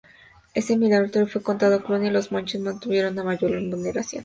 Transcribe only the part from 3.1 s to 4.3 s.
a Mayolo en veneración.